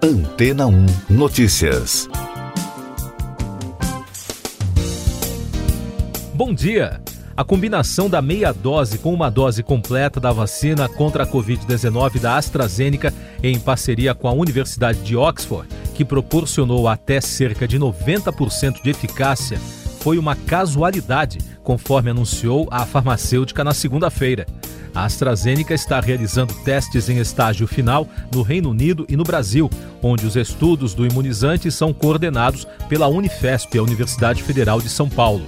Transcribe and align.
Antena 0.00 0.64
1 0.68 0.86
Notícias. 1.10 2.08
Bom 6.32 6.54
dia! 6.54 7.00
A 7.36 7.42
combinação 7.42 8.08
da 8.08 8.22
meia 8.22 8.52
dose 8.52 8.98
com 8.98 9.12
uma 9.12 9.28
dose 9.28 9.60
completa 9.60 10.20
da 10.20 10.30
vacina 10.32 10.88
contra 10.88 11.24
a 11.24 11.26
Covid-19 11.26 12.20
da 12.20 12.36
AstraZeneca, 12.36 13.12
em 13.42 13.58
parceria 13.58 14.14
com 14.14 14.28
a 14.28 14.32
Universidade 14.32 15.00
de 15.00 15.16
Oxford, 15.16 15.68
que 15.94 16.04
proporcionou 16.04 16.86
até 16.86 17.20
cerca 17.20 17.66
de 17.66 17.76
90% 17.76 18.80
de 18.80 18.90
eficácia, 18.90 19.58
foi 19.98 20.16
uma 20.16 20.36
casualidade, 20.36 21.38
conforme 21.64 22.10
anunciou 22.10 22.68
a 22.70 22.86
farmacêutica 22.86 23.64
na 23.64 23.74
segunda-feira. 23.74 24.46
A 24.98 25.04
AstraZeneca 25.04 25.72
está 25.74 26.00
realizando 26.00 26.52
testes 26.64 27.08
em 27.08 27.18
estágio 27.18 27.68
final 27.68 28.04
no 28.34 28.42
Reino 28.42 28.70
Unido 28.70 29.06
e 29.08 29.16
no 29.16 29.22
Brasil, 29.22 29.70
onde 30.02 30.26
os 30.26 30.34
estudos 30.34 30.92
do 30.92 31.06
imunizante 31.06 31.70
são 31.70 31.94
coordenados 31.94 32.66
pela 32.88 33.06
Unifesp, 33.06 33.78
a 33.78 33.82
Universidade 33.84 34.42
Federal 34.42 34.80
de 34.80 34.88
São 34.88 35.08
Paulo. 35.08 35.46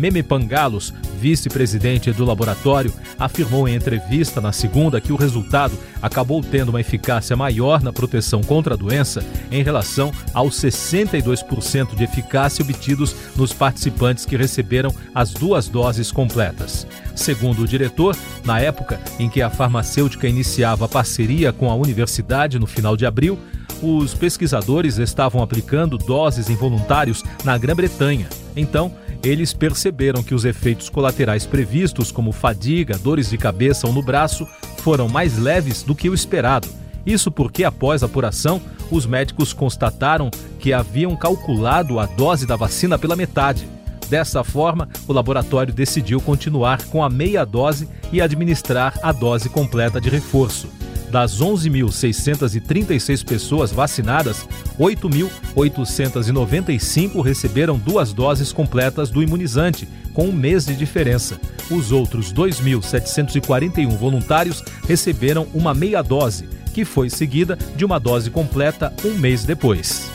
Meme 0.00 0.22
Pangalos, 0.22 0.94
vice-presidente 1.18 2.10
do 2.10 2.24
laboratório, 2.24 2.90
afirmou 3.18 3.68
em 3.68 3.74
entrevista 3.74 4.40
na 4.40 4.50
segunda 4.50 4.98
que 4.98 5.12
o 5.12 5.16
resultado 5.16 5.78
acabou 6.00 6.42
tendo 6.42 6.70
uma 6.70 6.80
eficácia 6.80 7.36
maior 7.36 7.82
na 7.82 7.92
proteção 7.92 8.42
contra 8.42 8.72
a 8.72 8.76
doença 8.78 9.22
em 9.52 9.62
relação 9.62 10.10
aos 10.32 10.54
62% 10.54 11.94
de 11.94 12.02
eficácia 12.02 12.62
obtidos 12.62 13.14
nos 13.36 13.52
participantes 13.52 14.24
que 14.24 14.38
receberam 14.38 14.90
as 15.14 15.34
duas 15.34 15.68
doses 15.68 16.10
completas. 16.10 16.86
Segundo 17.14 17.62
o 17.62 17.68
diretor, 17.68 18.16
na 18.42 18.58
época 18.58 18.98
em 19.18 19.28
que 19.28 19.42
a 19.42 19.50
farmacêutica 19.50 20.26
iniciava 20.26 20.86
a 20.86 20.88
parceria 20.88 21.52
com 21.52 21.70
a 21.70 21.74
universidade 21.74 22.58
no 22.58 22.66
final 22.66 22.96
de 22.96 23.04
abril, 23.04 23.38
os 23.82 24.14
pesquisadores 24.14 24.98
estavam 24.98 25.42
aplicando 25.42 25.98
doses 25.98 26.48
em 26.48 26.54
voluntários 26.54 27.22
na 27.44 27.56
Grã-Bretanha. 27.58 28.28
Então, 28.56 28.92
eles 29.22 29.52
perceberam 29.52 30.22
que 30.22 30.34
os 30.34 30.44
efeitos 30.44 30.88
colaterais 30.88 31.46
previstos, 31.46 32.10
como 32.10 32.32
fadiga, 32.32 32.96
dores 32.98 33.30
de 33.30 33.36
cabeça 33.36 33.86
ou 33.86 33.92
no 33.92 34.02
braço, 34.02 34.46
foram 34.78 35.08
mais 35.08 35.38
leves 35.38 35.82
do 35.82 35.94
que 35.94 36.08
o 36.08 36.14
esperado. 36.14 36.68
Isso 37.04 37.30
porque, 37.30 37.64
após 37.64 38.02
a 38.02 38.06
apuração, 38.06 38.60
os 38.90 39.06
médicos 39.06 39.52
constataram 39.52 40.30
que 40.58 40.72
haviam 40.72 41.16
calculado 41.16 41.98
a 41.98 42.06
dose 42.06 42.46
da 42.46 42.56
vacina 42.56 42.98
pela 42.98 43.16
metade. 43.16 43.68
Dessa 44.08 44.42
forma, 44.42 44.88
o 45.06 45.12
laboratório 45.12 45.72
decidiu 45.72 46.20
continuar 46.20 46.82
com 46.86 47.02
a 47.02 47.08
meia 47.08 47.44
dose 47.44 47.88
e 48.12 48.20
administrar 48.20 48.98
a 49.02 49.12
dose 49.12 49.48
completa 49.48 50.00
de 50.00 50.10
reforço. 50.10 50.68
Das 51.10 51.40
11.636 51.40 53.24
pessoas 53.24 53.72
vacinadas, 53.72 54.46
8.895 54.78 57.20
receberam 57.20 57.76
duas 57.76 58.12
doses 58.12 58.52
completas 58.52 59.10
do 59.10 59.20
imunizante, 59.20 59.88
com 60.14 60.26
um 60.26 60.32
mês 60.32 60.66
de 60.66 60.76
diferença. 60.76 61.40
Os 61.68 61.90
outros 61.90 62.32
2.741 62.32 63.88
voluntários 63.96 64.62
receberam 64.86 65.48
uma 65.52 65.74
meia 65.74 66.00
dose, 66.00 66.48
que 66.72 66.84
foi 66.84 67.10
seguida 67.10 67.58
de 67.74 67.84
uma 67.84 67.98
dose 67.98 68.30
completa 68.30 68.94
um 69.04 69.14
mês 69.14 69.44
depois. 69.44 70.08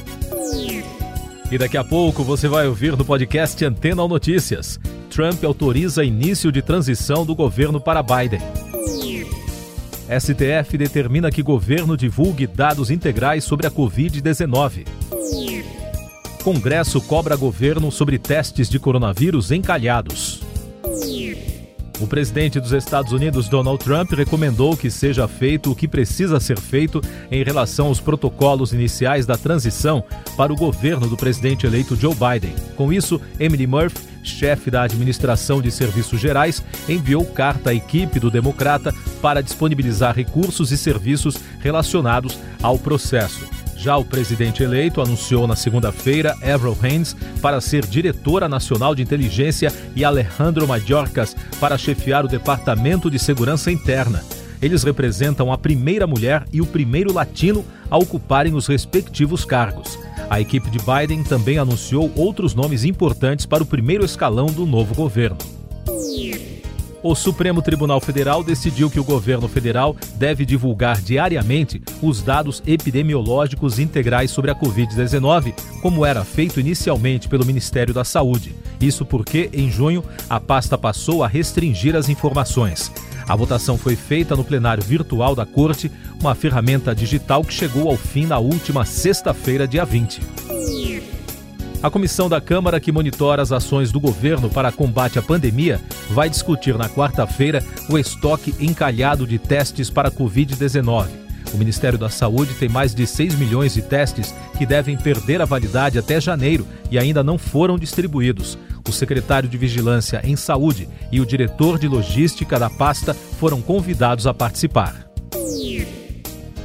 E 1.52 1.58
daqui 1.58 1.76
a 1.78 1.84
pouco 1.84 2.24
você 2.24 2.48
vai 2.48 2.68
ouvir 2.68 2.96
no 2.98 3.04
podcast 3.04 3.66
Antena 3.66 4.02
ou 4.02 4.08
Notícias. 4.08 4.80
Trump 5.10 5.44
autoriza 5.44 6.06
início 6.06 6.50
de 6.52 6.62
transição 6.62 7.26
do 7.26 7.36
governo 7.36 7.82
para 7.82 8.02
Biden. 8.02 8.40
STF 10.08 10.78
determina 10.78 11.32
que 11.32 11.42
governo 11.42 11.98
divulgue 11.98 12.46
dados 12.46 12.92
integrais 12.92 13.44
sobre 13.44 13.66
a 13.66 13.72
Covid-19. 13.72 14.86
Congresso 16.44 17.02
cobra 17.02 17.36
governo 17.36 17.92
sobre 17.92 18.20
testes 18.20 18.70
de 18.70 18.78
coronavírus 18.78 19.50
encalhados. 19.50 20.45
O 22.00 22.06
presidente 22.08 22.60
dos 22.60 22.74
Estados 22.74 23.14
Unidos, 23.14 23.48
Donald 23.48 23.82
Trump, 23.82 24.12
recomendou 24.12 24.76
que 24.76 24.90
seja 24.90 25.28
feito 25.28 25.72
o 25.72 25.76
que 25.76 25.88
precisa 25.88 26.40
ser 26.42 26.60
feito 26.60 27.02
em 27.32 27.42
relação 27.42 27.88
aos 27.88 28.02
protocolos 28.02 28.74
iniciais 28.74 29.26
da 29.26 29.38
transição 29.38 30.04
para 30.36 30.52
o 30.52 30.58
governo 30.58 31.08
do 31.08 31.16
presidente 31.16 31.66
eleito 31.66 31.96
Joe 31.96 32.14
Biden. 32.14 32.54
Com 32.76 32.92
isso, 32.92 33.22
Emily 33.40 33.66
Murphy, 33.66 33.98
chefe 34.24 34.70
da 34.70 34.84
Administração 34.84 35.62
de 35.62 35.72
Serviços 35.72 36.20
Gerais, 36.20 36.62
enviou 36.90 37.24
carta 37.26 37.70
à 37.70 37.74
equipe 37.74 38.20
do 38.20 38.30
Democrata 38.30 38.94
para 39.22 39.42
disponibilizar 39.42 40.14
recursos 40.14 40.72
e 40.72 40.78
serviços 40.78 41.38
relacionados 41.62 42.38
ao 42.62 42.78
processo. 42.78 43.55
Já 43.86 43.98
o 43.98 44.04
presidente 44.04 44.64
eleito 44.64 45.00
anunciou 45.00 45.46
na 45.46 45.56
segunda-feira 45.56 46.36
Avril 46.42 46.76
Haines 46.82 47.16
para 47.40 47.62
ser 47.62 47.86
diretora 47.86 48.50
nacional 48.50 48.96
de 48.96 49.04
inteligência 49.04 49.72
e 49.96 50.04
Alejandro 50.04 50.68
Mayorkas 50.68 51.36
para 51.60 51.78
chefiar 51.78 52.26
o 52.26 52.28
Departamento 52.28 53.12
de 53.12 53.20
Segurança 53.20 53.72
Interna. 53.72 54.26
Eles 54.60 54.82
representam 54.82 55.54
a 55.54 55.58
primeira 55.58 56.08
mulher 56.08 56.48
e 56.52 56.62
o 56.62 56.66
primeiro 56.66 57.14
latino 57.14 57.64
a 57.88 57.96
ocuparem 57.96 58.56
os 58.56 58.66
respectivos 58.66 59.46
cargos. 59.46 60.00
A 60.32 60.42
equipe 60.42 60.68
de 60.72 60.80
Biden 60.80 61.24
também 61.24 61.60
anunciou 61.60 62.12
outros 62.16 62.56
nomes 62.56 62.86
importantes 62.86 63.46
para 63.46 63.62
o 63.62 63.68
primeiro 63.68 64.04
escalão 64.04 64.48
do 64.48 64.66
novo 64.66 64.96
governo 64.96 65.38
o 67.06 67.14
Supremo 67.14 67.62
Tribunal 67.62 68.02
Federal 68.02 68.44
decidiu 68.44 68.90
que 68.90 69.00
o 69.00 69.04
governo 69.04 69.48
federal 69.48 69.96
deve 70.16 70.44
divulgar 70.44 71.00
diariamente 71.00 71.80
os 72.02 72.20
dados 72.24 72.64
epidemiológicos 72.66 73.78
integrais 73.78 74.32
sobre 74.32 74.50
a 74.50 74.56
Covid-19, 74.56 75.54
como 75.84 76.04
era 76.04 76.26
feito 76.26 76.60
inicialmente 76.60 77.28
pelo 77.28 77.46
Ministério 77.46 77.94
da 77.94 78.04
Saúde. 78.04 78.56
Isso 78.82 79.06
porque, 79.06 79.52
em 79.54 79.70
junho, 79.70 80.04
a 80.28 80.40
pasta 80.40 80.80
passou 80.80 81.24
a 81.24 81.28
restringir 81.28 81.96
as 81.96 82.10
informações. 82.10 82.92
A 83.28 83.36
votação 83.36 83.78
foi 83.78 83.96
feita 83.96 84.36
no 84.36 84.44
plenário 84.44 84.84
virtual 84.84 85.36
da 85.36 85.46
Corte, 85.46 85.92
uma 86.20 86.34
ferramenta 86.34 86.96
digital 86.96 87.44
que 87.44 87.54
chegou 87.54 87.88
ao 87.88 87.98
fim 87.98 88.26
na 88.26 88.40
última 88.40 88.84
sexta-feira, 88.84 89.68
dia 89.68 89.86
20. 89.86 90.22
A 91.86 91.92
comissão 91.92 92.28
da 92.28 92.42
Câmara 92.42 92.80
que 92.80 92.92
monitora 92.92 93.44
as 93.44 93.52
ações 93.52 93.92
do 93.92 94.00
governo 94.00 94.50
para 94.50 94.72
combate 94.72 95.20
à 95.20 95.22
pandemia 95.22 95.80
vai 96.10 96.28
discutir 96.28 96.76
na 96.76 96.90
quarta-feira 96.90 97.64
o 97.88 97.96
estoque 97.96 98.56
encalhado 98.60 99.28
de 99.28 99.38
testes 99.38 99.88
para 99.88 100.08
a 100.08 100.12
Covid-19. 100.12 101.06
O 101.54 101.58
Ministério 101.58 102.00
da 102.00 102.10
Saúde 102.10 102.56
tem 102.56 102.68
mais 102.68 102.96
de 102.96 103.06
6 103.06 103.36
milhões 103.36 103.76
de 103.76 103.84
testes 103.84 104.34
que 104.58 104.66
devem 104.66 104.98
perder 104.98 105.44
a 105.44 105.46
validade 105.46 106.00
até 106.00 106.20
janeiro 106.20 106.66
e 106.90 106.98
ainda 106.98 107.24
não 107.24 107.38
foram 107.38 107.78
distribuídos. 107.78 108.58
O 108.90 108.92
secretário 108.92 109.48
de 109.48 109.56
Vigilância 109.56 110.22
em 110.24 110.36
Saúde 110.36 110.90
e 111.12 111.22
o 111.22 111.26
diretor 111.26 111.78
de 111.78 111.88
logística 111.88 112.58
da 112.58 112.68
pasta 112.68 113.14
foram 113.14 113.62
convidados 113.62 114.26
a 114.26 114.34
participar. 114.34 115.06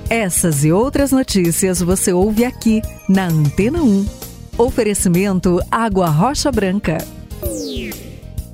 Essas 0.09 0.65
e 0.65 0.73
outras 0.73 1.13
notícias 1.13 1.83
você 1.83 2.11
ouve 2.11 2.43
aqui 2.43 2.81
na 3.07 3.27
Antena 3.27 3.83
1. 3.83 4.20
Oferecimento 4.59 5.61
Água 5.71 6.09
Rocha 6.09 6.53
Branca. 6.53 6.99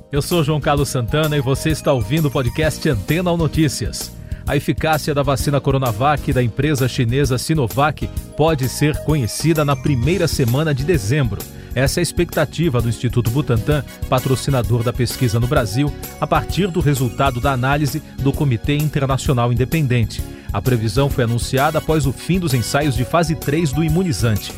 Eu 0.09 0.21
sou 0.21 0.43
João 0.43 0.61
Carlos 0.61 0.87
Santana 0.87 1.35
e 1.35 1.41
você 1.41 1.69
está 1.69 1.91
ouvindo 1.91 2.27
o 2.27 2.31
podcast 2.31 2.87
Antena 2.89 3.29
ou 3.29 3.37
Notícias. 3.37 4.11
A 4.47 4.55
eficácia 4.55 5.13
da 5.13 5.21
vacina 5.21 5.59
Coronavac 5.59 6.31
da 6.31 6.41
empresa 6.41 6.87
chinesa 6.87 7.37
Sinovac 7.37 8.09
pode 8.37 8.69
ser 8.69 8.95
conhecida 9.03 9.65
na 9.65 9.75
primeira 9.75 10.27
semana 10.27 10.73
de 10.73 10.85
dezembro. 10.85 11.41
Essa 11.75 11.99
é 11.99 12.01
a 12.01 12.03
expectativa 12.03 12.81
do 12.81 12.87
Instituto 12.87 13.29
Butantan, 13.29 13.83
patrocinador 14.09 14.83
da 14.83 14.93
pesquisa 14.93 15.39
no 15.39 15.47
Brasil, 15.47 15.93
a 16.21 16.25
partir 16.25 16.67
do 16.67 16.79
resultado 16.79 17.41
da 17.41 17.51
análise 17.51 18.01
do 18.19 18.31
Comitê 18.31 18.77
Internacional 18.77 19.51
Independente. 19.51 20.23
A 20.53 20.61
previsão 20.61 21.09
foi 21.09 21.25
anunciada 21.25 21.79
após 21.79 22.05
o 22.05 22.13
fim 22.13 22.39
dos 22.39 22.53
ensaios 22.53 22.95
de 22.95 23.03
fase 23.03 23.35
3 23.35 23.73
do 23.73 23.83
imunizante. 23.83 24.53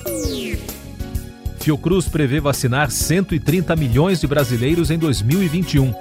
Fiocruz 1.69 2.07
prevê 2.07 2.39
vacinar 2.39 2.89
130 2.89 3.75
milhões 3.75 4.19
de 4.19 4.25
brasileiros 4.25 4.89
em 4.89 4.97
2021. 4.97 5.93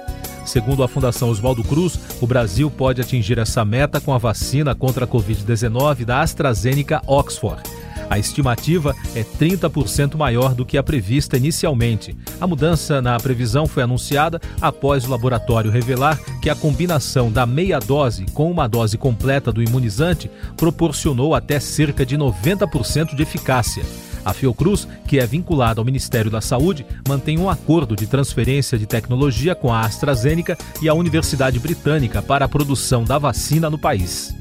Segundo 0.43 0.81
a 0.81 0.87
Fundação 0.87 1.29
Oswaldo 1.29 1.63
Cruz, 1.63 1.99
o 2.19 2.25
Brasil 2.25 2.71
pode 2.71 2.99
atingir 2.99 3.37
essa 3.37 3.63
meta 3.63 4.01
com 4.01 4.11
a 4.11 4.17
vacina 4.17 4.73
contra 4.73 5.05
a 5.05 5.07
Covid-19 5.07 6.05
da 6.05 6.21
AstraZeneca 6.21 7.03
Oxford. 7.05 7.61
A 8.09 8.17
estimativa 8.17 8.95
é 9.13 9.23
30% 9.23 10.17
maior 10.17 10.55
do 10.55 10.65
que 10.65 10.75
a 10.75 10.81
prevista 10.81 11.37
inicialmente. 11.37 12.17
A 12.41 12.47
mudança 12.47 12.99
na 12.99 13.19
previsão 13.19 13.67
foi 13.67 13.83
anunciada 13.83 14.41
após 14.59 15.05
o 15.05 15.11
laboratório 15.11 15.69
revelar 15.69 16.19
que 16.41 16.49
a 16.49 16.55
combinação 16.55 17.31
da 17.31 17.45
meia 17.45 17.79
dose 17.79 18.25
com 18.33 18.49
uma 18.49 18.67
dose 18.67 18.97
completa 18.97 19.51
do 19.51 19.61
imunizante 19.61 20.31
proporcionou 20.57 21.35
até 21.35 21.59
cerca 21.59 22.03
de 22.03 22.17
90% 22.17 23.15
de 23.15 23.21
eficácia. 23.21 23.83
A 24.29 24.33
Fiocruz, 24.33 24.87
que 25.07 25.19
é 25.19 25.25
vinculada 25.25 25.81
ao 25.81 25.85
Ministério 25.85 26.29
da 26.29 26.39
Saúde, 26.39 26.85
mantém 27.07 27.39
um 27.39 27.49
acordo 27.49 27.95
de 27.95 28.05
transferência 28.05 28.77
de 28.77 28.85
tecnologia 28.85 29.55
com 29.55 29.73
a 29.73 29.81
AstraZeneca 29.81 30.55
e 30.81 30.87
a 30.87 30.93
Universidade 30.93 31.59
Britânica 31.59 32.21
para 32.21 32.45
a 32.45 32.47
produção 32.47 33.03
da 33.03 33.17
vacina 33.17 33.71
no 33.71 33.79
país. 33.79 34.35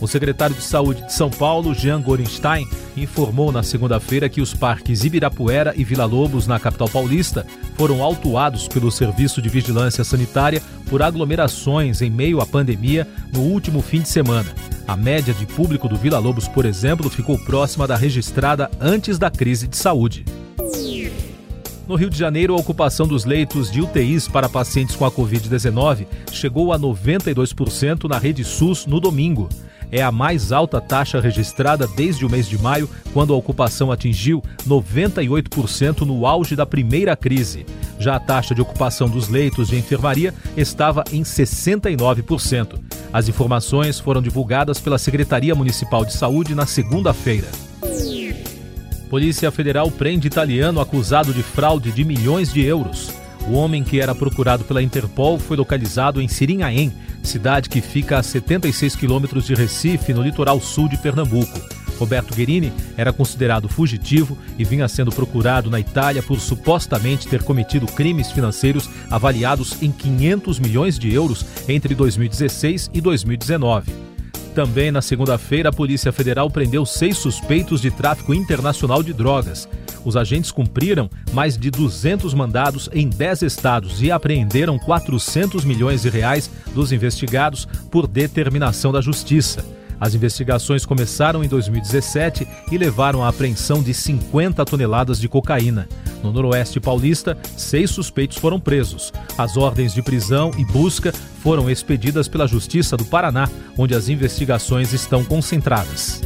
O 0.00 0.06
secretário 0.06 0.54
de 0.54 0.62
Saúde 0.62 1.02
de 1.02 1.12
São 1.12 1.28
Paulo, 1.28 1.74
Jean 1.74 2.00
Gorenstein, 2.00 2.68
informou 2.96 3.50
na 3.50 3.64
segunda-feira 3.64 4.28
que 4.28 4.40
os 4.40 4.54
parques 4.54 5.04
Ibirapuera 5.04 5.74
e 5.76 5.82
Vila 5.82 6.04
Lobos, 6.04 6.46
na 6.46 6.60
capital 6.60 6.88
paulista, 6.88 7.44
foram 7.76 8.00
autuados 8.02 8.68
pelo 8.68 8.92
Serviço 8.92 9.42
de 9.42 9.48
Vigilância 9.48 10.04
Sanitária 10.04 10.62
por 10.88 11.02
aglomerações 11.02 12.00
em 12.00 12.10
meio 12.10 12.40
à 12.40 12.46
pandemia 12.46 13.08
no 13.32 13.40
último 13.40 13.82
fim 13.82 14.00
de 14.00 14.08
semana. 14.08 14.54
A 14.86 14.96
média 14.96 15.34
de 15.34 15.44
público 15.44 15.88
do 15.88 15.96
Vila 15.96 16.18
Lobos, 16.18 16.46
por 16.46 16.64
exemplo, 16.64 17.10
ficou 17.10 17.36
próxima 17.36 17.86
da 17.86 17.96
registrada 17.96 18.70
antes 18.80 19.18
da 19.18 19.30
crise 19.30 19.66
de 19.66 19.76
saúde. 19.76 20.24
No 21.88 21.94
Rio 21.96 22.10
de 22.10 22.18
Janeiro, 22.18 22.54
a 22.54 22.58
ocupação 22.58 23.06
dos 23.06 23.24
leitos 23.24 23.70
de 23.70 23.80
UTIs 23.80 24.28
para 24.28 24.48
pacientes 24.48 24.94
com 24.94 25.04
a 25.04 25.10
Covid-19 25.10 26.06
chegou 26.30 26.72
a 26.72 26.78
92% 26.78 28.08
na 28.08 28.18
rede 28.18 28.44
SUS 28.44 28.86
no 28.86 29.00
domingo 29.00 29.48
é 29.90 30.02
a 30.02 30.12
mais 30.12 30.52
alta 30.52 30.80
taxa 30.80 31.20
registrada 31.20 31.86
desde 31.86 32.24
o 32.24 32.30
mês 32.30 32.48
de 32.48 32.58
maio, 32.58 32.88
quando 33.12 33.32
a 33.32 33.36
ocupação 33.36 33.90
atingiu 33.90 34.42
98% 34.66 36.00
no 36.00 36.26
auge 36.26 36.54
da 36.54 36.66
primeira 36.66 37.16
crise. 37.16 37.64
Já 37.98 38.16
a 38.16 38.20
taxa 38.20 38.54
de 38.54 38.60
ocupação 38.60 39.08
dos 39.08 39.28
leitos 39.28 39.68
de 39.68 39.76
enfermaria 39.76 40.32
estava 40.56 41.02
em 41.12 41.22
69%. 41.22 42.78
As 43.12 43.28
informações 43.28 43.98
foram 43.98 44.20
divulgadas 44.20 44.78
pela 44.80 44.98
Secretaria 44.98 45.54
Municipal 45.54 46.04
de 46.04 46.12
Saúde 46.12 46.54
na 46.54 46.66
segunda-feira. 46.66 47.48
Polícia 49.08 49.50
Federal 49.50 49.90
prende 49.90 50.26
italiano 50.26 50.80
acusado 50.80 51.32
de 51.32 51.42
fraude 51.42 51.90
de 51.90 52.04
milhões 52.04 52.52
de 52.52 52.62
euros. 52.62 53.10
O 53.48 53.54
homem 53.54 53.82
que 53.82 53.98
era 53.98 54.14
procurado 54.14 54.64
pela 54.64 54.82
Interpol 54.82 55.38
foi 55.38 55.56
localizado 55.56 56.20
em 56.20 56.28
Sirinhaém, 56.28 56.92
cidade 57.28 57.68
que 57.68 57.80
fica 57.80 58.18
a 58.18 58.22
76 58.22 58.96
quilômetros 58.96 59.46
de 59.46 59.54
Recife, 59.54 60.14
no 60.14 60.22
litoral 60.22 60.60
sul 60.60 60.88
de 60.88 60.96
Pernambuco. 60.96 61.60
Roberto 61.98 62.34
Guerini 62.34 62.72
era 62.96 63.12
considerado 63.12 63.68
fugitivo 63.68 64.38
e 64.56 64.64
vinha 64.64 64.88
sendo 64.88 65.12
procurado 65.12 65.68
na 65.68 65.78
Itália 65.78 66.22
por 66.22 66.40
supostamente 66.40 67.28
ter 67.28 67.42
cometido 67.42 67.86
crimes 67.86 68.30
financeiros 68.30 68.88
avaliados 69.10 69.82
em 69.82 69.90
500 69.92 70.58
milhões 70.58 70.98
de 70.98 71.12
euros 71.12 71.44
entre 71.68 71.94
2016 71.94 72.90
e 72.94 73.00
2019. 73.00 73.92
Também 74.54 74.90
na 74.90 75.02
segunda-feira, 75.02 75.68
a 75.68 75.72
Polícia 75.72 76.10
Federal 76.12 76.50
prendeu 76.50 76.86
seis 76.86 77.18
suspeitos 77.18 77.80
de 77.80 77.90
tráfico 77.90 78.32
internacional 78.32 79.02
de 79.02 79.12
drogas. 79.12 79.68
Os 80.04 80.16
agentes 80.16 80.50
cumpriram 80.50 81.10
mais 81.32 81.56
de 81.56 81.70
200 81.70 82.34
mandados 82.34 82.88
em 82.92 83.08
10 83.08 83.42
estados 83.42 84.02
e 84.02 84.10
apreenderam 84.10 84.78
400 84.78 85.64
milhões 85.64 86.02
de 86.02 86.08
reais 86.08 86.50
dos 86.74 86.92
investigados 86.92 87.66
por 87.90 88.06
determinação 88.06 88.92
da 88.92 89.00
Justiça. 89.00 89.64
As 90.00 90.14
investigações 90.14 90.86
começaram 90.86 91.42
em 91.42 91.48
2017 91.48 92.46
e 92.70 92.78
levaram 92.78 93.24
à 93.24 93.28
apreensão 93.28 93.82
de 93.82 93.92
50 93.92 94.64
toneladas 94.64 95.18
de 95.18 95.28
cocaína. 95.28 95.88
No 96.22 96.32
Noroeste 96.32 96.80
Paulista, 96.80 97.36
seis 97.56 97.90
suspeitos 97.90 98.38
foram 98.38 98.60
presos. 98.60 99.12
As 99.36 99.56
ordens 99.56 99.92
de 99.94 100.02
prisão 100.02 100.50
e 100.56 100.64
busca 100.64 101.12
foram 101.42 101.70
expedidas 101.70 102.28
pela 102.28 102.46
Justiça 102.46 102.96
do 102.96 103.04
Paraná, 103.04 103.48
onde 103.76 103.94
as 103.94 104.08
investigações 104.08 104.92
estão 104.92 105.24
concentradas. 105.24 106.22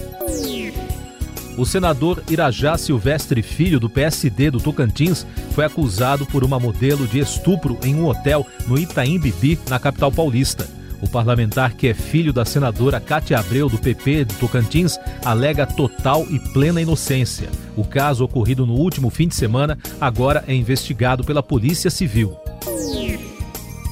O 1.57 1.67
senador 1.67 2.23
Irajá 2.31 2.79
Silvestre 2.79 3.43
Filho, 3.43 3.79
do 3.79 3.91
PSD 3.91 4.51
do 4.51 4.61
Tocantins, 4.61 5.27
foi 5.51 5.65
acusado 5.65 6.25
por 6.25 6.43
uma 6.43 6.59
modelo 6.59 7.07
de 7.07 7.19
estupro 7.19 7.79
em 7.83 7.95
um 7.95 8.07
hotel 8.07 8.47
no 8.67 8.79
Itaim 8.79 9.19
Bibi, 9.19 9.59
na 9.69 9.79
capital 9.79 10.11
paulista. 10.11 10.67
O 11.03 11.09
parlamentar, 11.09 11.75
que 11.75 11.89
é 11.89 11.95
filho 11.95 12.33
da 12.33 12.45
senadora 12.45 13.01
Cátia 13.01 13.39
Abreu, 13.39 13.69
do 13.69 13.77
PP 13.77 14.25
do 14.25 14.35
Tocantins, 14.35 14.99
alega 15.25 15.67
total 15.67 16.25
e 16.31 16.39
plena 16.39 16.81
inocência. 16.81 17.51
O 17.77 17.85
caso, 17.85 18.25
ocorrido 18.25 18.65
no 18.65 18.75
último 18.75 19.11
fim 19.11 19.29
de 19.29 19.35
semana, 19.35 19.77
agora 20.01 20.45
é 20.47 20.55
investigado 20.55 21.25
pela 21.25 21.43
Polícia 21.43 21.91
Civil 21.91 22.42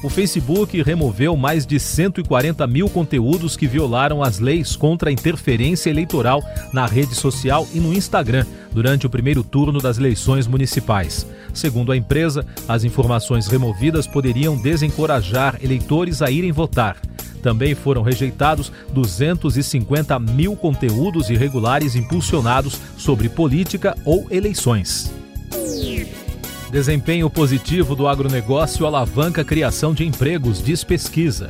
o 0.03 0.09
Facebook 0.09 0.81
removeu 0.81 1.35
mais 1.37 1.65
de 1.65 1.79
140 1.79 2.65
mil 2.65 2.89
conteúdos 2.89 3.55
que 3.55 3.67
violaram 3.67 4.23
as 4.23 4.39
leis 4.39 4.75
contra 4.75 5.09
a 5.09 5.13
interferência 5.13 5.89
eleitoral 5.89 6.43
na 6.73 6.85
rede 6.85 7.13
social 7.13 7.67
e 7.73 7.79
no 7.79 7.93
Instagram 7.93 8.45
durante 8.71 9.05
o 9.05 9.09
primeiro 9.09 9.43
turno 9.43 9.79
das 9.79 9.97
eleições 9.97 10.47
municipais. 10.47 11.27
Segundo 11.53 11.91
a 11.91 11.97
empresa, 11.97 12.45
as 12.67 12.83
informações 12.83 13.47
removidas 13.47 14.07
poderiam 14.07 14.57
desencorajar 14.57 15.59
eleitores 15.61 16.21
a 16.21 16.31
irem 16.31 16.51
votar. 16.51 16.97
Também 17.43 17.75
foram 17.75 18.01
rejeitados 18.01 18.71
250 18.93 20.17
mil 20.19 20.55
conteúdos 20.55 21.29
irregulares 21.29 21.95
impulsionados 21.95 22.79
sobre 22.97 23.29
política 23.29 23.95
ou 24.05 24.27
eleições. 24.31 25.11
Desempenho 26.71 27.29
positivo 27.29 27.97
do 27.97 28.07
agronegócio 28.07 28.85
alavanca 28.85 29.41
a 29.41 29.45
criação 29.45 29.93
de 29.93 30.05
empregos, 30.05 30.63
diz 30.63 30.85
pesquisa. 30.85 31.49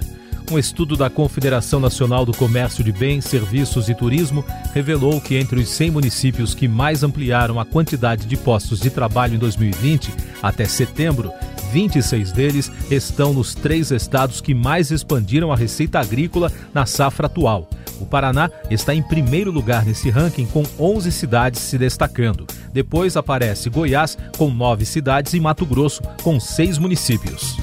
Um 0.51 0.57
estudo 0.57 0.97
da 0.97 1.11
Confederação 1.11 1.79
Nacional 1.79 2.25
do 2.25 2.33
Comércio 2.33 2.83
de 2.83 2.91
Bens, 2.91 3.25
Serviços 3.25 3.87
e 3.87 3.93
Turismo 3.93 4.43
revelou 4.73 5.21
que 5.21 5.35
entre 5.35 5.59
os 5.59 5.69
100 5.69 5.91
municípios 5.91 6.55
que 6.55 6.67
mais 6.67 7.03
ampliaram 7.03 7.59
a 7.59 7.65
quantidade 7.65 8.25
de 8.25 8.35
postos 8.35 8.79
de 8.79 8.89
trabalho 8.89 9.35
em 9.35 9.37
2020 9.37 10.11
até 10.41 10.65
setembro, 10.65 11.31
26 11.71 12.31
deles 12.31 12.71
estão 12.89 13.31
nos 13.31 13.53
três 13.53 13.91
estados 13.91 14.41
que 14.41 14.55
mais 14.55 14.89
expandiram 14.89 15.51
a 15.51 15.55
receita 15.55 15.99
agrícola 15.99 16.51
na 16.73 16.87
safra 16.87 17.27
atual. 17.27 17.69
O 18.01 18.05
Paraná 18.05 18.49
está 18.69 18.95
em 18.95 19.03
primeiro 19.03 19.51
lugar 19.51 19.85
nesse 19.85 20.09
ranking, 20.09 20.47
com 20.47 20.63
11 20.79 21.11
cidades 21.11 21.61
se 21.61 21.77
destacando. 21.77 22.47
Depois 22.73 23.15
aparece 23.15 23.69
Goiás, 23.69 24.17
com 24.37 24.49
nove 24.49 24.85
cidades, 24.85 25.33
e 25.33 25.39
Mato 25.39 25.65
Grosso, 25.65 26.01
com 26.23 26.39
seis 26.39 26.79
municípios. 26.79 27.55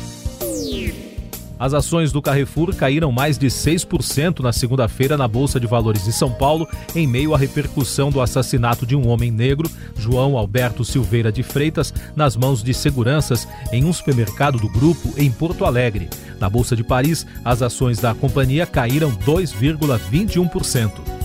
As 1.59 1.75
ações 1.75 2.13
do 2.13 2.23
Carrefour 2.23 2.73
caíram 2.75 3.11
mais 3.11 3.37
de 3.37 3.49
6% 3.49 4.39
na 4.41 4.53
segunda-feira 4.53 5.17
na 5.17 5.27
Bolsa 5.27 5.59
de 5.59 5.67
Valores 5.67 6.05
de 6.05 6.13
São 6.13 6.31
Paulo, 6.31 6.69
em 6.95 7.05
meio 7.05 7.35
à 7.35 7.39
repercussão 7.39 8.11
do 8.11 8.21
assassinato 8.21 8.87
de 8.87 8.95
um 8.95 9.09
homem 9.09 9.33
negro, 9.33 9.69
João 9.97 10.39
Alberto 10.39 10.85
Silveira 10.85 11.33
de 11.33 11.43
Freitas, 11.43 11.93
nas 12.15 12.37
mãos 12.37 12.63
de 12.63 12.73
seguranças 12.73 13.49
em 13.73 13.85
um 13.85 13.93
supermercado 13.93 14.57
do 14.57 14.69
grupo 14.69 15.13
em 15.17 15.33
Porto 15.33 15.65
Alegre. 15.65 16.09
Na 16.41 16.49
Bolsa 16.49 16.77
de 16.77 16.85
Paris, 16.85 17.27
as 17.45 17.63
ações 17.63 17.99
da 17.99 18.15
companhia 18.15 18.67
caíram 18.67 19.11
2,21%. 19.13 21.18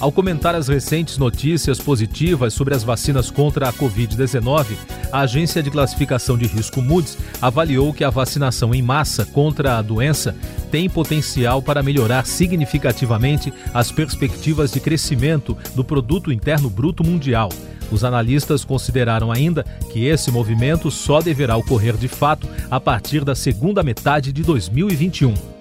Ao 0.00 0.10
comentar 0.10 0.54
as 0.54 0.68
recentes 0.68 1.16
notícias 1.16 1.78
positivas 1.78 2.52
sobre 2.52 2.74
as 2.74 2.82
vacinas 2.82 3.30
contra 3.30 3.68
a 3.68 3.72
Covid-19, 3.72 4.76
a 5.10 5.20
agência 5.20 5.62
de 5.62 5.70
classificação 5.70 6.36
de 6.36 6.46
risco 6.46 6.82
Moody's 6.82 7.16
avaliou 7.40 7.92
que 7.94 8.02
a 8.02 8.10
vacinação 8.10 8.74
em 8.74 8.82
massa 8.82 9.24
contra 9.24 9.78
a 9.78 9.82
doença 9.82 10.34
tem 10.70 10.90
potencial 10.90 11.62
para 11.62 11.82
melhorar 11.82 12.26
significativamente 12.26 13.52
as 13.72 13.92
perspectivas 13.92 14.72
de 14.72 14.80
crescimento 14.80 15.56
do 15.74 15.84
produto 15.84 16.32
interno 16.32 16.68
bruto 16.68 17.04
mundial. 17.04 17.48
Os 17.90 18.02
analistas 18.02 18.64
consideraram 18.64 19.30
ainda 19.30 19.62
que 19.92 20.06
esse 20.06 20.30
movimento 20.30 20.90
só 20.90 21.20
deverá 21.20 21.56
ocorrer 21.56 21.96
de 21.96 22.08
fato 22.08 22.48
a 22.68 22.80
partir 22.80 23.24
da 23.24 23.34
segunda 23.34 23.82
metade 23.82 24.32
de 24.32 24.42
2021. 24.42 25.53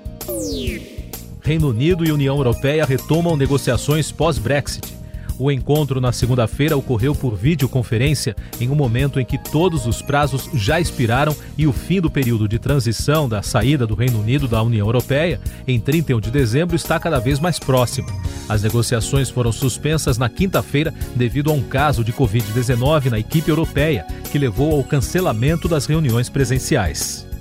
Reino 1.54 1.70
Unido 1.70 2.04
e 2.04 2.12
União 2.12 2.36
Europeia 2.36 2.84
retomam 2.84 3.38
negociações 3.38 4.12
pós-Brexit. 4.12 4.92
O 5.38 5.52
encontro 5.52 6.02
na 6.02 6.12
segunda-feira 6.12 6.76
ocorreu 6.76 7.14
por 7.14 7.36
videoconferência 7.36 8.36
em 8.60 8.72
um 8.72 8.76
momento 8.76 9.20
em 9.20 9.26
que 9.26 9.38
todos 9.38 9.86
os 9.86 10.02
prazos 10.02 10.50
já 10.56 10.80
expiraram 10.80 11.36
e 11.56 11.68
o 11.68 11.72
fim 11.72 12.02
do 12.02 12.10
período 12.10 12.48
de 12.48 12.58
transição 12.58 13.30
da 13.30 13.44
saída 13.44 13.86
do 13.86 13.94
Reino 13.94 14.20
Unido 14.20 14.48
da 14.48 14.64
União 14.64 14.88
Europeia, 14.88 15.40
em 15.68 15.80
31 15.80 16.20
de 16.20 16.32
dezembro, 16.32 16.76
está 16.76 17.00
cada 17.00 17.20
vez 17.20 17.40
mais 17.40 17.60
próximo. 17.60 18.08
As 18.50 18.64
negociações 18.64 19.30
foram 19.30 19.52
suspensas 19.52 20.18
na 20.18 20.30
quinta-feira 20.30 20.92
devido 21.16 21.52
a 21.52 21.54
um 21.54 21.62
caso 21.62 22.04
de 22.04 22.12
Covid-19 22.12 23.12
na 23.12 23.20
equipe 23.20 23.52
europeia, 23.52 24.08
que 24.32 24.40
levou 24.40 24.76
ao 24.76 24.84
cancelamento 24.84 25.68
das 25.68 25.86
reuniões 25.86 26.30
presenciais. 26.30 27.32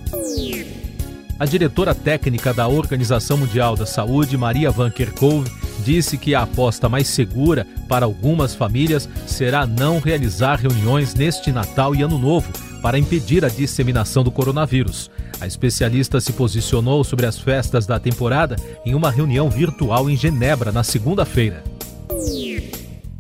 A 1.39 1.45
diretora 1.45 1.95
técnica 1.95 2.55
da 2.55 2.69
Organização 2.69 3.37
Mundial 3.37 3.75
da 3.75 3.87
Saúde, 3.87 4.37
Maria 4.37 4.71
Van 4.71 4.91
Kerkhove, 4.91 5.51
disse 5.85 6.17
que 6.17 6.35
a 6.35 6.43
aposta 6.43 6.89
mais 6.89 7.09
segura 7.09 7.67
para 7.89 8.05
algumas 8.05 8.55
famílias 8.55 9.09
será 9.27 9.67
não 9.67 9.99
realizar 9.99 10.57
reuniões 10.57 11.15
neste 11.15 11.51
Natal 11.51 11.95
e 11.95 12.03
Ano 12.03 12.19
Novo 12.19 12.53
para 12.81 12.99
impedir 12.99 13.45
a 13.45 13.49
disseminação 13.49 14.23
do 14.23 14.31
coronavírus. 14.31 15.11
A 15.41 15.47
especialista 15.47 16.21
se 16.21 16.33
posicionou 16.33 17.03
sobre 17.03 17.27
as 17.27 17.39
festas 17.39 17.87
da 17.87 17.99
temporada 17.99 18.55
em 18.87 18.95
uma 18.95 19.11
reunião 19.11 19.51
virtual 19.51 20.09
em 20.09 20.17
Genebra 20.17 20.71
na 20.71 20.85
segunda-feira. 20.85 21.65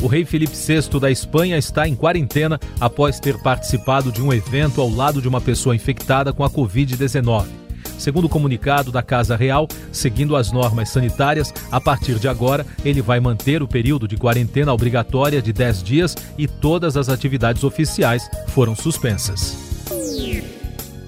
O 0.00 0.06
rei 0.06 0.24
Felipe 0.24 0.54
VI 0.54 1.00
da 1.00 1.10
Espanha 1.10 1.56
está 1.56 1.86
em 1.86 1.94
quarentena 1.94 2.58
após 2.80 3.20
ter 3.20 3.38
participado 3.38 4.10
de 4.10 4.20
um 4.20 4.32
evento 4.32 4.80
ao 4.80 4.88
lado 4.88 5.22
de 5.22 5.28
uma 5.28 5.40
pessoa 5.40 5.74
infectada 5.74 6.32
com 6.32 6.44
a 6.44 6.50
Covid-19. 6.50 7.61
Segundo 7.98 8.24
o 8.24 8.28
comunicado 8.28 8.90
da 8.90 9.02
Casa 9.02 9.36
Real, 9.36 9.68
seguindo 9.90 10.36
as 10.36 10.50
normas 10.50 10.88
sanitárias, 10.88 11.52
a 11.70 11.80
partir 11.80 12.18
de 12.18 12.28
agora 12.28 12.66
ele 12.84 13.00
vai 13.00 13.20
manter 13.20 13.62
o 13.62 13.68
período 13.68 14.08
de 14.08 14.16
quarentena 14.16 14.72
obrigatória 14.72 15.40
de 15.40 15.52
10 15.52 15.82
dias 15.82 16.16
e 16.36 16.46
todas 16.46 16.96
as 16.96 17.08
atividades 17.08 17.64
oficiais 17.64 18.28
foram 18.48 18.74
suspensas. 18.74 19.72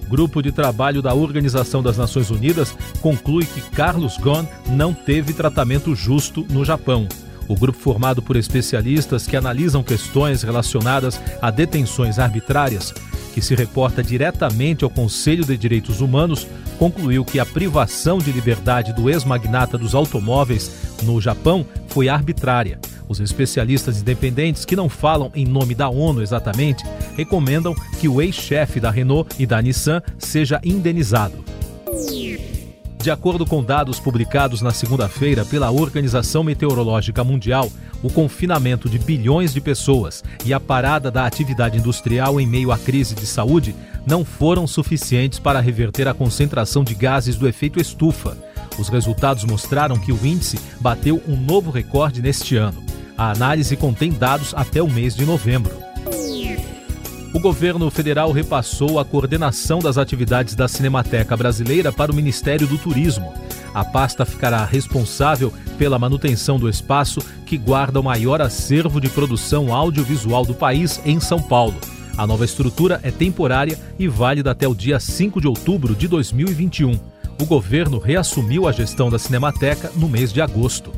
Grupo 0.09 0.43
de 0.43 0.53
trabalho 0.53 1.03
da 1.03 1.15
Organização 1.15 1.83
das 1.83 1.97
Nações 1.97 2.31
Unidas 2.31 2.77
conclui 3.01 3.45
que 3.45 3.61
Carlos 3.61 4.17
Ghosn 4.19 4.47
não 4.69 4.93
teve 4.93 5.33
tratamento 5.33 5.95
justo 5.95 6.47
no 6.51 6.65
Japão. 6.65 7.09
O 7.49 7.55
grupo, 7.57 7.79
formado 7.79 8.23
por 8.23 8.37
especialistas 8.37 9.27
que 9.27 9.37
analisam 9.37 9.83
questões 9.83 10.43
relacionadas 10.43 11.21
a 11.43 11.51
detenções 11.51 12.19
arbitrárias, 12.19 12.95
que 13.35 13.43
se 13.43 13.53
reporta 13.57 14.01
diretamente 14.01 14.85
ao 14.85 14.91
Conselho 14.91 15.45
de 15.45 15.57
Direitos 15.57 16.01
Humanos, 16.01 16.47
concluiu 16.79 17.25
que 17.25 17.41
a 17.41 17.45
privação 17.45 18.19
de 18.19 18.31
liberdade 18.31 18.93
do 18.93 19.11
ex-magnata 19.11 19.77
dos 19.77 19.93
automóveis 19.93 20.71
no 21.03 21.21
Japão 21.21 21.67
foi 21.89 22.09
arbitrária. 22.09 22.79
Os 23.09 23.19
especialistas 23.19 24.01
independentes, 24.01 24.65
que 24.65 24.77
não 24.77 24.89
falam 24.89 25.33
em 25.35 25.45
nome 25.45 25.75
da 25.75 25.89
ONU 25.89 26.23
exatamente, 26.23 26.85
recomendam 27.17 27.75
que 28.01 28.09
o 28.09 28.23
ex-chefe 28.23 28.79
da 28.79 28.91
Renault 28.91 29.29
e 29.37 29.45
da 29.45 29.61
Nissan 29.61 30.01
seja 30.17 30.61
indenizado. 30.63 31.45
De 33.05 33.11
acordo 33.11 33.45
com 33.45 33.63
dados 33.63 34.01
publicados 34.01 34.63
na 34.63 34.71
segunda-feira 34.71 35.45
pela 35.45 35.71
Organização 35.71 36.43
Meteorológica 36.43 37.23
Mundial, 37.23 37.71
o 38.03 38.11
confinamento 38.11 38.89
de 38.89 38.99
bilhões 38.99 39.53
de 39.53 39.61
pessoas 39.61 40.25
e 40.43 40.55
a 40.55 40.59
parada 40.59 41.11
da 41.11 41.27
atividade 41.27 41.77
industrial 41.77 42.41
em 42.41 42.47
meio 42.47 42.73
à 42.73 42.79
crise 42.79 43.15
de 43.15 43.27
saúde 43.27 43.77
não 44.07 44.25
foram 44.25 44.67
suficientes 44.67 45.39
para 45.39 45.61
reverter 45.61 46.09
a 46.09 46.15
concentração 46.15 46.83
de 46.83 46.95
gases 46.95 47.37
do 47.37 47.47
efeito 47.47 47.79
estufa. 47.79 48.39
Os 48.79 48.89
resultados 48.89 49.45
mostraram 49.45 49.99
que 49.99 50.11
o 50.11 50.27
índice 50.27 50.59
bateu 50.81 51.23
um 51.29 51.37
novo 51.37 51.71
recorde 51.71 52.23
neste 52.23 52.57
ano. 52.57 52.83
A 53.19 53.33
análise 53.33 53.77
contém 53.77 54.13
dados 54.13 54.55
até 54.55 54.83
o 54.83 54.91
mês 54.91 55.15
de 55.15 55.27
novembro 55.27 55.84
o 57.35 57.41
governo 57.41 57.91
federal 57.91 58.31
repassou 58.31 59.01
a 59.01 59.05
coordenação 59.05 59.81
das 59.81 59.99
atividades 59.99 60.55
da 60.55 60.69
Cinemateca 60.69 61.37
Brasileira 61.37 61.93
para 61.93 62.13
o 62.13 62.15
Ministério 62.15 62.65
do 62.65 62.79
Turismo. 62.79 63.35
A 63.75 63.85
pasta 63.85 64.25
ficará 64.25 64.65
responsável 64.65 65.53
pela 65.77 65.99
manutenção 65.99 66.61
do 66.61 66.69
espaço 66.69 67.21
que 67.45 67.59
guarda 67.59 67.99
o 67.99 68.05
maior 68.05 68.41
acervo 68.41 69.01
de 69.01 69.09
produção 69.09 69.75
audiovisual 69.75 70.47
do 70.47 70.55
país 70.55 71.01
em 71.05 71.19
São 71.19 71.43
Paulo. 71.43 71.75
A 72.17 72.25
nova 72.25 72.45
estrutura 72.45 73.01
é 73.03 73.11
temporária 73.11 73.77
e 73.99 74.07
válida 74.07 74.53
até 74.53 74.69
o 74.69 74.75
dia 74.75 75.01
5 75.01 75.41
de 75.41 75.49
outubro 75.49 75.97
de 75.97 76.07
2021. 76.07 77.01
O 77.43 77.45
governo 77.45 77.99
reassumiu 77.99 78.69
a 78.69 78.71
gestão 78.71 79.11
da 79.11 79.19
Cinemateca 79.19 79.91
no 79.97 80.09
mês 80.09 80.33
de 80.33 80.41
agosto. 80.41 80.93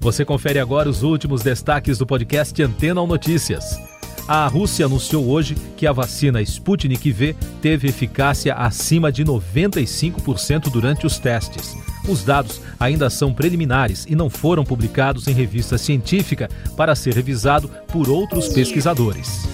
Você 0.00 0.24
confere 0.24 0.58
agora 0.58 0.88
os 0.88 1.02
últimos 1.02 1.42
destaques 1.42 1.98
do 1.98 2.06
podcast 2.06 2.62
Antena 2.62 3.06
Notícias. 3.06 3.87
A 4.28 4.46
Rússia 4.46 4.84
anunciou 4.84 5.26
hoje 5.26 5.56
que 5.74 5.86
a 5.86 5.92
vacina 5.92 6.42
Sputnik 6.42 7.10
V 7.10 7.34
teve 7.62 7.88
eficácia 7.88 8.52
acima 8.52 9.10
de 9.10 9.24
95% 9.24 10.70
durante 10.70 11.06
os 11.06 11.18
testes. 11.18 11.74
Os 12.06 12.22
dados 12.24 12.60
ainda 12.78 13.08
são 13.08 13.32
preliminares 13.32 14.04
e 14.06 14.14
não 14.14 14.28
foram 14.28 14.64
publicados 14.64 15.26
em 15.28 15.32
revista 15.32 15.78
científica 15.78 16.50
para 16.76 16.94
ser 16.94 17.14
revisado 17.14 17.70
por 17.86 18.10
outros 18.10 18.48
pesquisadores. 18.48 19.48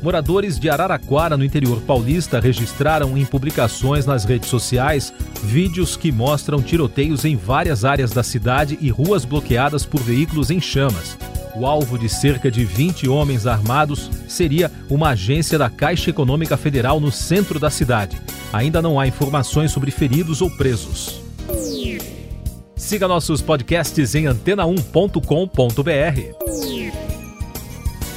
Moradores 0.00 0.56
de 0.56 0.70
Araraquara, 0.70 1.36
no 1.36 1.44
interior 1.44 1.80
paulista, 1.80 2.38
registraram 2.38 3.18
em 3.18 3.24
publicações 3.24 4.06
nas 4.06 4.24
redes 4.24 4.48
sociais 4.48 5.12
vídeos 5.42 5.96
que 5.96 6.12
mostram 6.12 6.62
tiroteios 6.62 7.24
em 7.24 7.34
várias 7.34 7.84
áreas 7.84 8.12
da 8.12 8.22
cidade 8.22 8.78
e 8.80 8.88
ruas 8.88 9.24
bloqueadas 9.24 9.84
por 9.84 10.00
veículos 10.00 10.48
em 10.48 10.60
chamas. 10.60 11.18
O 11.58 11.64
alvo 11.64 11.98
de 11.98 12.06
cerca 12.06 12.50
de 12.50 12.66
20 12.66 13.08
homens 13.08 13.46
armados 13.46 14.10
seria 14.28 14.70
uma 14.90 15.10
agência 15.10 15.58
da 15.58 15.70
Caixa 15.70 16.10
Econômica 16.10 16.54
Federal 16.54 17.00
no 17.00 17.10
centro 17.10 17.58
da 17.58 17.70
cidade. 17.70 18.20
Ainda 18.52 18.82
não 18.82 19.00
há 19.00 19.06
informações 19.06 19.72
sobre 19.72 19.90
feridos 19.90 20.42
ou 20.42 20.50
presos. 20.50 21.22
Siga 22.76 23.08
nossos 23.08 23.40
podcasts 23.40 24.14
em 24.14 24.24
antena1.com.br. 24.24 25.16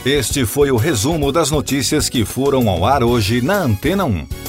Este 0.05 0.45
foi 0.45 0.69
o 0.69 0.75
resumo 0.75 1.31
das 1.31 1.49
notícias 1.49 2.09
que 2.09 2.25
foram 2.25 2.67
ao 2.67 2.85
ar 2.85 3.03
hoje 3.03 3.41
na 3.41 3.55
Antena 3.61 4.03
1. 4.03 4.48